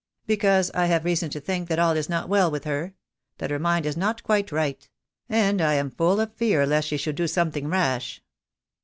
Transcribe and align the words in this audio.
"Because 0.25 0.71
I 0.73 0.87
have 0.87 1.05
reason 1.05 1.29
to 1.29 1.39
think 1.39 1.69
that 1.69 1.77
all 1.77 1.95
is 1.95 2.09
not 2.09 2.27
well 2.27 2.49
with 2.49 2.63
her— 2.63 2.95
that 3.37 3.51
her 3.51 3.59
mind 3.59 3.85
is 3.85 3.95
not 3.95 4.23
quite 4.23 4.51
right— 4.51 4.89
and 5.29 5.61
I 5.61 5.75
am 5.75 5.91
full 5.91 6.19
of 6.19 6.33
fear 6.33 6.65
lest 6.65 6.87
she 6.87 6.97
should 6.97 7.13
do 7.15 7.27
something 7.27 7.67
rash." 7.67 8.19